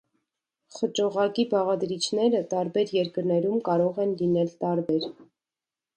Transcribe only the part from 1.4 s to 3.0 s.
բաղադրիչները տարբեր